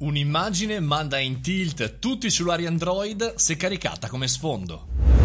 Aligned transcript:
Un'immagine 0.00 0.78
manda 0.78 1.18
in 1.18 1.40
tilt 1.40 1.98
tutti 1.98 2.26
i 2.26 2.30
cellulari 2.30 2.66
Android 2.66 3.34
se 3.34 3.56
caricata 3.56 4.06
come 4.06 4.28
sfondo. 4.28 5.17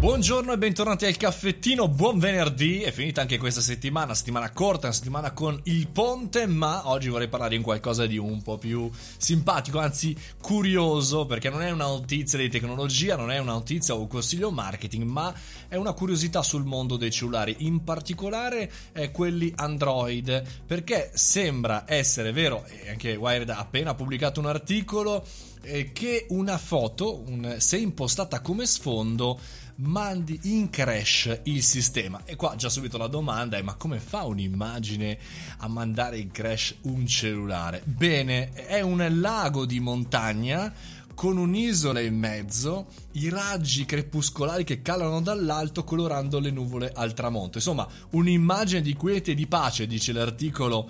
Buongiorno 0.00 0.52
e 0.52 0.58
bentornati 0.58 1.06
al 1.06 1.16
caffettino, 1.16 1.88
buon 1.88 2.20
venerdì, 2.20 2.82
è 2.82 2.92
finita 2.92 3.20
anche 3.20 3.36
questa 3.36 3.60
settimana, 3.60 4.14
settimana 4.14 4.52
corta, 4.52 4.86
una 4.86 4.94
settimana 4.94 5.32
con 5.32 5.60
il 5.64 5.88
ponte, 5.88 6.46
ma 6.46 6.88
oggi 6.88 7.08
vorrei 7.08 7.26
parlare 7.26 7.56
di 7.56 7.62
qualcosa 7.64 8.06
di 8.06 8.16
un 8.16 8.40
po' 8.40 8.58
più 8.58 8.88
simpatico, 9.16 9.80
anzi 9.80 10.16
curioso, 10.40 11.26
perché 11.26 11.50
non 11.50 11.62
è 11.62 11.70
una 11.72 11.86
notizia 11.86 12.38
di 12.38 12.48
tecnologia, 12.48 13.16
non 13.16 13.32
è 13.32 13.38
una 13.38 13.54
notizia 13.54 13.94
o 13.94 14.00
un 14.02 14.06
consiglio 14.06 14.52
marketing, 14.52 15.02
ma 15.02 15.34
è 15.66 15.74
una 15.74 15.94
curiosità 15.94 16.44
sul 16.44 16.62
mondo 16.62 16.96
dei 16.96 17.10
cellulari, 17.10 17.56
in 17.58 17.82
particolare 17.82 18.70
quelli 19.10 19.52
Android, 19.56 20.44
perché 20.64 21.10
sembra 21.14 21.82
essere 21.88 22.30
vero, 22.30 22.64
e 22.66 22.90
anche 22.90 23.16
Wired 23.16 23.50
ha 23.50 23.58
appena 23.58 23.96
pubblicato 23.96 24.38
un 24.38 24.46
articolo, 24.46 25.26
eh, 25.62 25.90
che 25.92 26.26
una 26.28 26.56
foto, 26.56 27.20
un, 27.26 27.56
se 27.58 27.78
impostata 27.78 28.40
come 28.40 28.64
sfondo, 28.64 29.40
mandi 29.78 30.38
in 30.44 30.70
crash 30.70 31.40
il 31.44 31.62
sistema. 31.62 32.22
E 32.24 32.36
qua 32.36 32.54
già 32.56 32.68
subito 32.68 32.98
la 32.98 33.08
domanda 33.08 33.56
è: 33.56 33.62
ma 33.62 33.74
come 33.74 33.98
fa 33.98 34.24
un'immagine 34.24 35.18
a 35.58 35.68
mandare 35.68 36.18
in 36.18 36.30
crash 36.30 36.76
un 36.82 37.06
cellulare? 37.06 37.82
Bene, 37.84 38.52
è 38.52 38.80
un 38.80 39.06
lago 39.20 39.64
di 39.64 39.80
montagna 39.80 40.72
con 41.18 41.36
un'isola 41.36 41.98
in 41.98 42.16
mezzo, 42.16 42.86
i 43.14 43.28
raggi 43.28 43.84
crepuscolari 43.84 44.62
che 44.62 44.82
calano 44.82 45.20
dall'alto 45.20 45.82
colorando 45.82 46.38
le 46.38 46.52
nuvole 46.52 46.92
al 46.94 47.12
tramonto. 47.12 47.58
Insomma, 47.58 47.88
un'immagine 48.10 48.80
di 48.80 48.94
quiete 48.94 49.32
e 49.32 49.34
di 49.34 49.48
pace, 49.48 49.88
dice 49.88 50.12
l'articolo, 50.12 50.88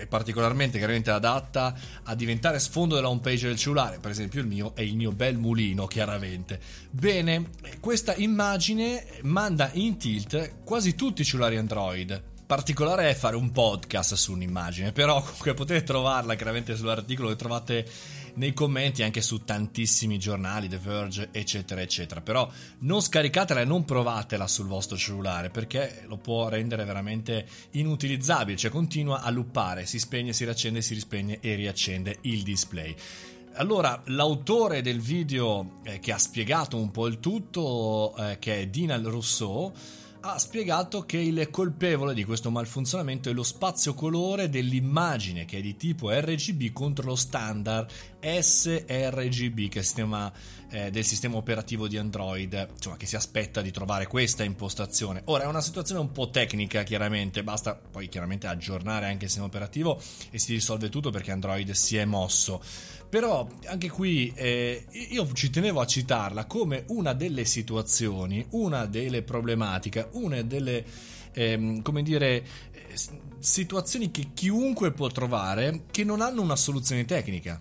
eh, 0.00 0.06
particolarmente 0.06 0.78
chiaramente 0.78 1.10
adatta 1.10 1.74
a 2.04 2.14
diventare 2.14 2.58
sfondo 2.58 2.94
della 2.94 3.08
homepage 3.08 3.48
del 3.48 3.56
cellulare. 3.56 3.98
Per 3.98 4.10
esempio, 4.10 4.40
il 4.40 4.46
mio 4.46 4.72
è 4.74 4.82
il 4.82 4.96
mio 4.96 5.12
bel 5.12 5.36
mulino, 5.36 5.86
chiaramente. 5.86 6.60
Bene, 6.90 7.50
questa 7.80 8.14
immagine 8.14 9.04
manda 9.22 9.70
in 9.74 9.96
tilt 9.96 10.62
quasi 10.64 10.94
tutti 10.94 11.22
i 11.22 11.24
cellulari 11.24 11.56
Android 11.56 12.30
particolare 12.52 13.08
è 13.08 13.14
fare 13.14 13.34
un 13.34 13.50
podcast 13.50 14.12
su 14.12 14.32
un'immagine, 14.32 14.92
però 14.92 15.22
comunque 15.22 15.54
potete 15.54 15.84
trovarla 15.84 16.34
chiaramente 16.34 16.76
sull'articolo 16.76 17.30
che 17.30 17.36
trovate 17.36 17.90
nei 18.34 18.52
commenti 18.52 19.02
anche 19.02 19.22
su 19.22 19.42
tantissimi 19.42 20.18
giornali, 20.18 20.68
The 20.68 20.76
Verge, 20.76 21.28
eccetera, 21.32 21.80
eccetera. 21.80 22.20
Però 22.20 22.46
non 22.80 23.00
scaricatela 23.00 23.62
e 23.62 23.64
non 23.64 23.86
provatela 23.86 24.46
sul 24.46 24.66
vostro 24.66 24.98
cellulare 24.98 25.48
perché 25.48 26.04
lo 26.06 26.18
può 26.18 26.50
rendere 26.50 26.84
veramente 26.84 27.46
inutilizzabile, 27.70 28.58
cioè 28.58 28.70
continua 28.70 29.22
a 29.22 29.30
luppare, 29.30 29.86
si 29.86 29.98
spegne, 29.98 30.34
si 30.34 30.44
riaccende, 30.44 30.82
si 30.82 30.92
rispegne 30.92 31.38
e 31.40 31.54
riaccende 31.54 32.18
il 32.20 32.42
display. 32.42 32.94
Allora, 33.54 33.98
l'autore 34.08 34.82
del 34.82 35.00
video 35.00 35.78
eh, 35.84 36.00
che 36.00 36.12
ha 36.12 36.18
spiegato 36.18 36.76
un 36.76 36.90
po' 36.90 37.06
il 37.06 37.18
tutto, 37.18 38.14
eh, 38.14 38.38
che 38.38 38.60
è 38.60 38.66
Dinal 38.66 39.04
Rousseau, 39.04 39.72
ha 40.24 40.38
spiegato 40.38 41.04
che 41.04 41.18
il 41.18 41.50
colpevole 41.50 42.14
di 42.14 42.24
questo 42.24 42.50
malfunzionamento 42.50 43.28
è 43.28 43.32
lo 43.32 43.42
spazio 43.42 43.92
colore 43.92 44.48
dell'immagine 44.48 45.44
che 45.44 45.58
è 45.58 45.60
di 45.60 45.76
tipo 45.76 46.10
RGB 46.10 46.72
contro 46.72 47.06
lo 47.06 47.16
standard 47.16 47.90
sRGB 48.22 49.68
che 49.68 49.82
sistema, 49.82 50.32
eh, 50.70 50.92
del 50.92 51.04
sistema 51.04 51.36
operativo 51.36 51.88
di 51.88 51.96
Android, 51.96 52.68
insomma 52.72 52.96
che 52.96 53.06
si 53.06 53.16
aspetta 53.16 53.60
di 53.62 53.72
trovare 53.72 54.06
questa 54.06 54.44
impostazione. 54.44 55.22
Ora 55.24 55.42
è 55.44 55.46
una 55.46 55.60
situazione 55.60 56.00
un 56.00 56.12
po' 56.12 56.30
tecnica 56.30 56.84
chiaramente, 56.84 57.42
basta 57.42 57.74
poi 57.74 58.08
chiaramente 58.08 58.46
aggiornare 58.46 59.06
anche 59.06 59.24
il 59.24 59.30
sistema 59.30 59.46
operativo 59.46 60.00
e 60.30 60.38
si 60.38 60.52
risolve 60.52 60.88
tutto 60.88 61.10
perché 61.10 61.32
Android 61.32 61.68
si 61.72 61.96
è 61.96 62.04
mosso. 62.04 62.62
Però 63.12 63.46
anche 63.66 63.90
qui 63.90 64.32
eh, 64.34 64.86
io 65.10 65.30
ci 65.34 65.50
tenevo 65.50 65.80
a 65.80 65.86
citarla 65.86 66.46
come 66.46 66.84
una 66.88 67.12
delle 67.12 67.44
situazioni, 67.44 68.46
una 68.52 68.86
delle 68.86 69.20
problematiche, 69.20 70.08
una 70.12 70.42
delle, 70.42 70.84
eh, 71.32 71.80
come 71.82 72.02
dire, 72.02 72.44
situazioni 73.38 74.10
che 74.10 74.28
chiunque 74.34 74.92
può 74.92 75.08
trovare 75.08 75.84
che 75.90 76.04
non 76.04 76.20
hanno 76.20 76.42
una 76.42 76.56
soluzione 76.56 77.04
tecnica 77.04 77.60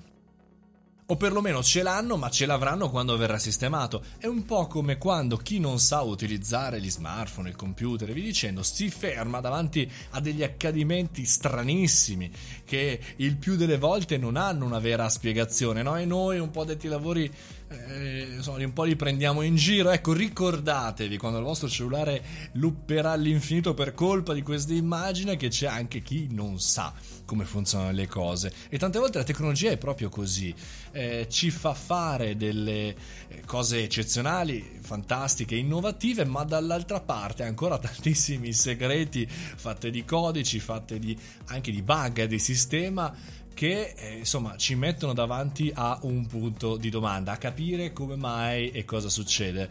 o 1.11 1.17
perlomeno 1.17 1.61
ce 1.61 1.84
l'hanno, 1.84 2.16
ma 2.16 2.29
ce 2.29 2.45
l'avranno 2.45 2.90
quando 2.90 3.17
verrà 3.17 3.38
sistemato. 3.38 4.01
È 4.17 4.28
un 4.28 4.45
po' 4.45 4.67
come 4.67 4.97
quando 4.97 5.35
chi 5.35 5.59
non 5.59 5.78
sa 5.78 6.00
utilizzare 6.01 6.79
gli 6.79 6.90
smartphone, 6.90 7.50
il 7.50 7.57
computer 7.57 8.13
vi 8.13 8.22
dicendo 8.22 8.63
si 8.63 8.90
ferma 8.90 9.41
davanti 9.41 9.90
a 10.11 10.22
degli 10.22 10.41
accadimenti 10.41 11.25
stranissimi 11.25 12.31
che 12.63 12.97
il 13.17 13.35
più 13.35 13.57
delle 13.57 13.78
volte 13.78 14.17
non 14.17 14.38
hanno 14.38 14.63
una 14.63 14.79
vera 14.79 15.09
spiegazione, 15.09 15.84
no? 15.84 15.97
E 15.97 16.06
noi 16.06 16.40
un 16.40 16.50
po' 16.50 16.63
detti 16.63 16.88
lavori 16.88 17.29
eh, 17.71 18.33
insomma, 18.35 18.63
un 18.63 18.73
po' 18.73 18.83
li 18.83 18.95
prendiamo 18.95 19.41
in 19.41 19.55
giro. 19.55 19.91
Ecco, 19.91 20.13
ricordatevi 20.13 21.17
quando 21.17 21.39
il 21.39 21.43
vostro 21.45 21.69
cellulare 21.69 22.21
lupperà 22.53 23.11
all'infinito 23.11 23.73
per 23.73 23.93
colpa 23.93 24.33
di 24.33 24.41
questa 24.41 24.73
immagine 24.73 25.37
che 25.37 25.47
c'è 25.47 25.67
anche 25.67 26.01
chi 26.01 26.27
non 26.31 26.59
sa 26.59 26.93
come 27.25 27.45
funzionano 27.45 27.91
le 27.91 28.07
cose. 28.07 28.51
E 28.69 28.77
tante 28.77 28.99
volte 28.99 29.19
la 29.19 29.23
tecnologia 29.23 29.71
è 29.71 29.77
proprio 29.77 30.09
così, 30.09 30.53
eh, 30.91 31.27
ci 31.29 31.49
fa 31.49 31.73
fare 31.73 32.35
delle 32.35 32.89
eh, 33.27 33.41
cose 33.45 33.83
eccezionali, 33.83 34.79
fantastiche, 34.81 35.55
innovative, 35.55 36.25
ma 36.25 36.43
dall'altra 36.43 36.99
parte 36.99 37.43
ancora 37.43 37.77
tantissimi 37.79 38.51
segreti 38.51 39.25
fatte 39.27 39.89
di 39.89 40.03
codici, 40.03 40.59
fatte 40.59 40.99
di, 40.99 41.17
anche 41.45 41.71
di 41.71 41.81
bug 41.81 42.25
di 42.25 42.39
sistema 42.39 43.39
che 43.53 43.94
eh, 43.95 44.17
insomma 44.17 44.56
ci 44.57 44.75
mettono 44.75 45.13
davanti 45.13 45.72
a 45.73 46.00
un 46.03 46.25
punto 46.25 46.78
di 46.78 46.89
domanda, 46.89 47.34
a 47.34 47.38
capire 47.38 47.94
come 47.94 48.16
mai 48.16 48.72
e 48.72 48.85
cosa 48.85 49.09
succede. 49.09 49.69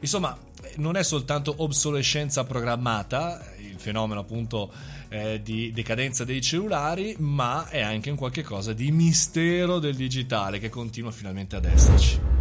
Insomma, 0.00 0.36
non 0.76 0.96
è 0.96 1.02
soltanto 1.02 1.54
obsolescenza 1.58 2.44
programmata, 2.44 3.44
il 3.58 3.78
fenomeno 3.78 4.20
appunto 4.20 4.72
eh, 5.08 5.40
di 5.42 5.72
decadenza 5.72 6.24
dei 6.24 6.40
cellulari, 6.40 7.14
ma 7.18 7.68
è 7.68 7.80
anche 7.80 8.10
un 8.10 8.16
qualche 8.16 8.42
cosa 8.42 8.72
di 8.72 8.90
mistero 8.90 9.78
del 9.78 9.94
digitale 9.94 10.58
che 10.58 10.68
continua 10.68 11.10
finalmente 11.10 11.56
ad 11.56 11.64
esserci. 11.64 12.31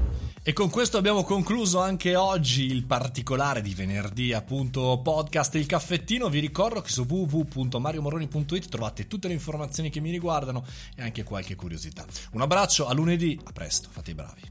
E 0.43 0.53
con 0.53 0.71
questo 0.71 0.97
abbiamo 0.97 1.23
concluso 1.23 1.79
anche 1.79 2.15
oggi 2.15 2.65
il 2.65 2.85
particolare 2.85 3.61
di 3.61 3.75
venerdì, 3.75 4.33
appunto 4.33 4.99
podcast 5.03 5.53
Il 5.53 5.67
Caffettino. 5.67 6.29
Vi 6.29 6.39
ricordo 6.39 6.81
che 6.81 6.89
su 6.89 7.05
www.mariomoroni.it 7.07 8.67
trovate 8.67 9.05
tutte 9.05 9.27
le 9.27 9.35
informazioni 9.35 9.91
che 9.91 9.99
mi 9.99 10.09
riguardano 10.09 10.65
e 10.95 11.03
anche 11.03 11.21
qualche 11.21 11.53
curiosità. 11.53 12.07
Un 12.31 12.41
abbraccio 12.41 12.87
a 12.87 12.93
lunedì, 12.93 13.39
a 13.43 13.51
presto, 13.51 13.89
fate 13.91 14.09
i 14.09 14.15
bravi. 14.15 14.50